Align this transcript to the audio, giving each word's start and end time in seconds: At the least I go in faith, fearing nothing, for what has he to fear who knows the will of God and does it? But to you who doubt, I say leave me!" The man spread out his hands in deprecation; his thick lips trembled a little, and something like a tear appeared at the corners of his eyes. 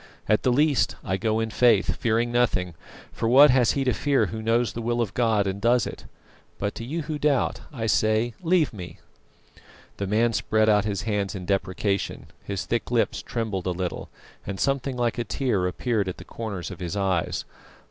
At 0.27 0.41
the 0.41 0.51
least 0.51 0.95
I 1.03 1.15
go 1.15 1.39
in 1.39 1.51
faith, 1.51 1.95
fearing 1.97 2.31
nothing, 2.31 2.73
for 3.13 3.29
what 3.29 3.51
has 3.51 3.73
he 3.73 3.83
to 3.83 3.93
fear 3.93 4.25
who 4.25 4.41
knows 4.41 4.73
the 4.73 4.81
will 4.81 4.99
of 4.99 5.13
God 5.13 5.45
and 5.45 5.61
does 5.61 5.85
it? 5.85 6.05
But 6.57 6.73
to 6.73 6.83
you 6.83 7.03
who 7.03 7.19
doubt, 7.19 7.59
I 7.71 7.85
say 7.85 8.33
leave 8.41 8.73
me!" 8.73 8.97
The 9.97 10.07
man 10.07 10.33
spread 10.33 10.67
out 10.69 10.85
his 10.85 11.03
hands 11.03 11.35
in 11.35 11.45
deprecation; 11.45 12.25
his 12.43 12.65
thick 12.65 12.89
lips 12.89 13.21
trembled 13.21 13.67
a 13.67 13.77
little, 13.77 14.09
and 14.43 14.59
something 14.59 14.97
like 14.97 15.19
a 15.19 15.23
tear 15.23 15.67
appeared 15.67 16.09
at 16.09 16.17
the 16.17 16.25
corners 16.25 16.71
of 16.71 16.79
his 16.79 16.97
eyes. 16.97 17.45